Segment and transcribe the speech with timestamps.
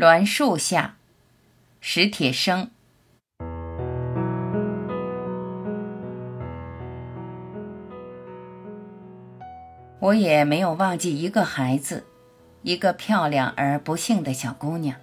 [0.00, 0.94] 栾树下，
[1.80, 2.70] 史铁生。
[9.98, 12.06] 我也没有忘记一个孩子，
[12.62, 14.94] 一个漂亮而不幸的小姑娘。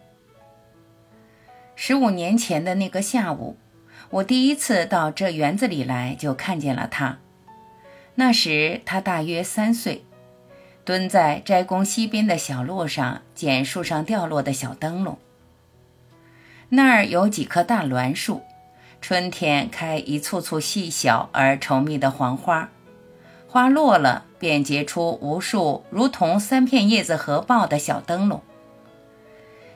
[1.76, 3.58] 十五年前的那个下午，
[4.12, 7.18] 我第一次到这园子里来，就看见了她。
[8.16, 10.06] 那时她大约三岁，
[10.86, 15.18] 蹲在斋宫西边的小路上捡树上掉落的小灯笼。
[16.70, 18.44] 那儿有几棵大栾树，
[19.02, 22.70] 春天开一簇簇细小而稠密的黄花，
[23.48, 24.24] 花落了。
[24.38, 28.44] 便结出无数如同三片叶子合抱的小灯笼。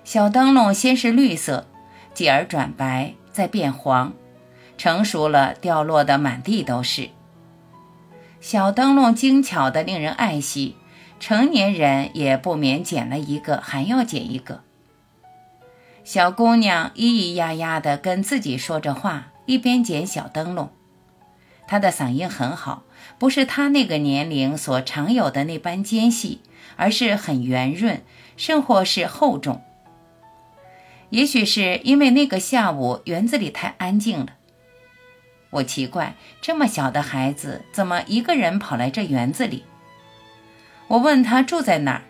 [0.03, 1.65] 小灯笼先是绿色，
[2.13, 4.13] 继而转白，再变黄，
[4.77, 7.09] 成熟了，掉落的满地都是。
[8.39, 10.75] 小灯笼精巧的令人爱惜，
[11.19, 14.63] 成年人也不免捡了一个，还要捡一个。
[16.03, 20.71] 小姑娘咿咿呀呀的跟自己说着话，一边捡小灯笼。
[21.67, 22.83] 她的嗓音很好，
[23.19, 26.41] 不是她那个年龄所常有的那般尖细，
[26.77, 28.01] 而是很圆润，
[28.37, 29.61] 甚或是厚重。
[31.11, 34.33] 也许是因为那个下午园子里太安静了。
[35.51, 39.65] 我奇怪，这么小的孩子怎么一个人跑来这园子里？
[40.89, 42.01] 我问他住在哪儿，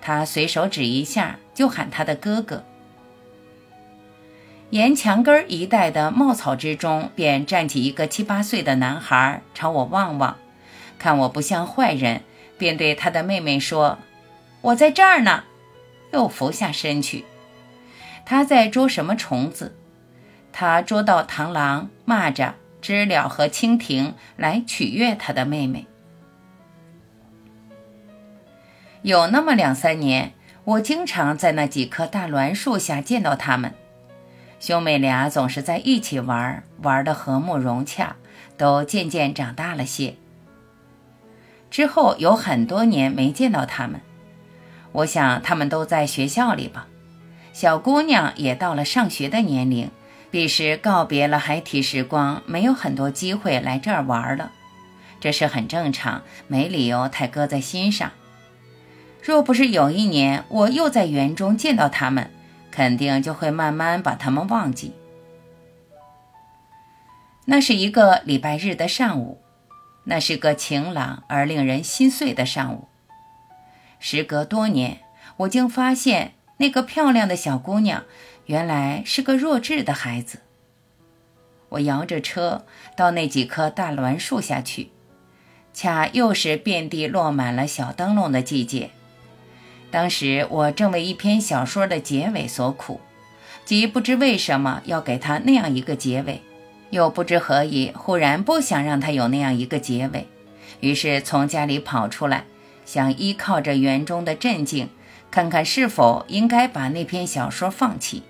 [0.00, 2.64] 他随手指一下，就喊他的哥哥。
[4.70, 10.36] 沿墙根一带的茂草之中，便站起一个七八岁的男孩，朝我望望，
[10.98, 12.22] 看我不像坏人，
[12.58, 13.98] 便对他的妹妹说
[14.60, 15.44] ：“我在这儿呢。”
[16.12, 17.24] 又伏下身去。
[18.24, 19.76] 他在捉什么虫子？
[20.52, 25.86] 他捉到螳螂、蚂蚱、知了和蜻蜓来取悦他的妹妹。
[29.06, 30.32] 有那么两三年，
[30.64, 33.72] 我经常在那几棵大栾树下见到他们。
[34.58, 38.16] 兄妹俩总是在一起玩，玩得和睦融洽，
[38.56, 40.16] 都渐渐长大了些。
[41.70, 44.00] 之后有很多年没见到他们，
[44.90, 46.88] 我想他们都在学校里吧。
[47.52, 49.88] 小姑娘也到了上学的年龄，
[50.32, 54.50] 彼时告别了孩提时光，没有很多机会来这儿玩了，
[55.20, 58.10] 这是很正常，没理由太搁在心上。
[59.26, 62.30] 若不是有一年我又在园中见到他们，
[62.70, 64.92] 肯定就会慢慢把他们忘记。
[67.46, 69.40] 那是一个礼拜日的上午，
[70.04, 72.86] 那是个晴朗而令人心碎的上午。
[73.98, 75.00] 时隔多年，
[75.38, 78.04] 我竟发现那个漂亮的小姑娘，
[78.44, 80.38] 原来是个弱智的孩子。
[81.70, 82.64] 我摇着车
[82.96, 84.92] 到那几棵大栾树下去，
[85.74, 88.90] 恰又是遍地落满了小灯笼的季节。
[89.90, 93.00] 当时我正为一篇小说的结尾所苦，
[93.64, 96.42] 即不知为什么要给他那样一个结尾，
[96.90, 100.26] 又不知何以忽然不想让他有那样一个结尾，
[100.80, 102.44] 于是从家里跑出来，
[102.84, 104.88] 想依靠着园中的镇静，
[105.30, 108.22] 看看是否应该把那篇小说放弃。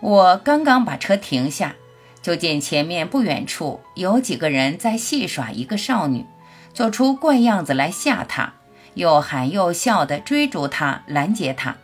[0.00, 1.74] 我刚刚把车停下，
[2.22, 6.24] 就见前面不远处有几个人在戏耍一个少女，
[6.72, 8.54] 做出怪样子来吓她。
[8.94, 11.76] 又喊又笑地追逐他，拦截他。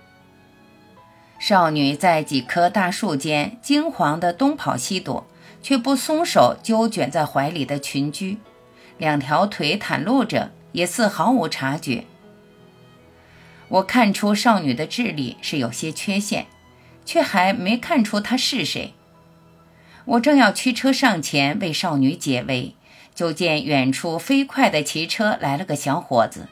[1.38, 5.26] 少女在几棵大树间惊慌地东跑西躲，
[5.62, 8.38] 却不松手揪卷在怀里的裙裾，
[8.96, 12.04] 两条腿袒露着，也似毫无察觉。
[13.68, 16.46] 我看出少女的智力是有些缺陷，
[17.04, 18.94] 却还没看出她是谁。
[20.06, 22.74] 我正要驱车上前为少女解围，
[23.14, 26.48] 就见远处飞快地骑车来了个小伙子。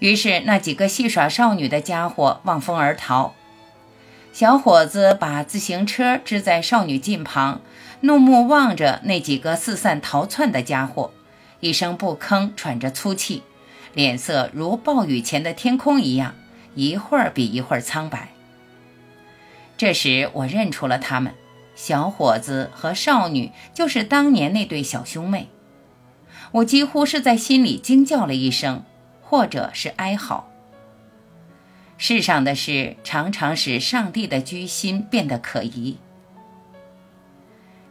[0.00, 3.34] 于是，那几个戏耍少女的家伙望风而逃。
[4.32, 7.60] 小伙子把自行车支在少女近旁，
[8.00, 11.12] 怒目望着那几个四散逃窜的家伙，
[11.60, 13.42] 一声不吭，喘着粗气，
[13.92, 16.34] 脸色如暴雨前的天空一样，
[16.74, 18.30] 一会儿比一会儿苍白。
[19.76, 21.34] 这时，我认出了他们，
[21.74, 25.48] 小伙子和少女就是当年那对小兄妹。
[26.52, 28.84] 我几乎是在心里惊叫了一声。
[29.30, 30.48] 或者是哀嚎。
[31.96, 35.98] 世上的事常常使上帝的居心变得可疑。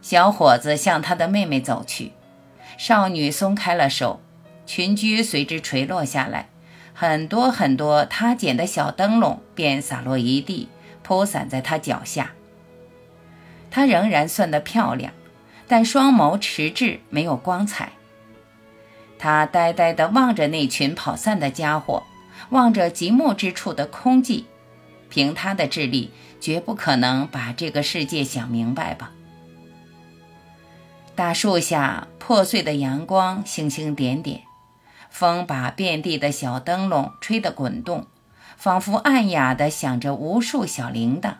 [0.02, 2.12] 小伙子向他的妹妹走去，
[2.76, 4.20] 少女松开了手，
[4.66, 6.50] 裙裾随之垂落下来，
[6.92, 10.68] 很多很多他捡的小灯笼便洒落一地，
[11.02, 12.32] 铺散在他脚下。
[13.70, 15.14] 她仍然算得漂亮，
[15.66, 17.92] 但双眸迟滞，没有光彩。
[19.20, 22.04] 他呆呆地望着那群跑散的家伙，
[22.48, 24.44] 望着极目之处的空寂，
[25.10, 29.12] 凭他的智力，绝不可能把这个世界想明白吧。
[31.14, 34.40] 大树下，破碎的阳光星星点点，
[35.10, 38.06] 风把遍地的小灯笼吹得滚动，
[38.56, 41.34] 仿佛暗哑地响着无数小铃铛。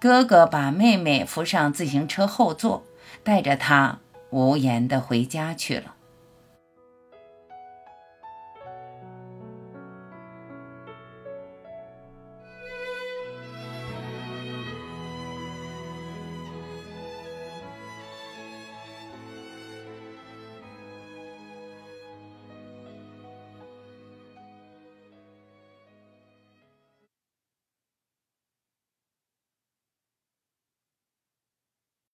[0.00, 2.84] 哥哥把妹妹扶上自行车后座，
[3.22, 3.98] 带着她
[4.30, 5.96] 无言地回家去了。